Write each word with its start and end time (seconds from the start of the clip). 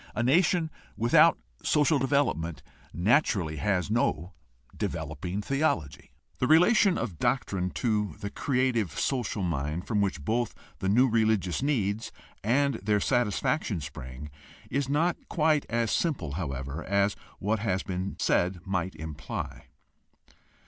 A 0.15 0.23
nation 0.23 0.71
without 0.97 1.37
social 1.61 1.99
development 1.99 2.63
natu 2.91 3.35
rally 3.35 3.57
has 3.57 3.91
no 3.91 4.33
developing 4.75 5.43
theology. 5.43 6.09
The 6.39 6.47
relation 6.47 6.97
of 6.97 7.19
doctrine 7.19 7.69
to 7.85 8.15
the 8.19 8.31
creative 8.31 8.97
social 8.99 9.43
mind 9.43 9.85
from 9.85 10.01
which 10.01 10.25
both 10.25 10.55
the 10.79 10.89
new 10.89 11.07
religious 11.07 11.61
needs 11.61 12.11
and 12.43 12.73
their 12.81 12.99
satisfaction 12.99 13.79
spring 13.79 14.31
is 14.71 14.89
not 14.89 15.17
quite 15.29 15.67
as 15.69 15.91
simple, 15.91 16.31
however, 16.31 16.83
as 16.83 17.15
what 17.37 17.59
has 17.59 17.83
been 17.83 18.15
said 18.17 18.65
might 18.65 18.95
imply. 18.95 19.65